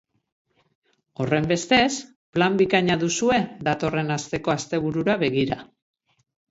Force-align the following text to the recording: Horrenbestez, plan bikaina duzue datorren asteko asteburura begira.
Horrenbestez, 1.25 1.91
plan 2.39 2.57
bikaina 2.63 2.99
duzue 3.07 3.39
datorren 3.71 4.13
asteko 4.19 4.59
asteburura 4.59 5.23
begira. 5.29 5.65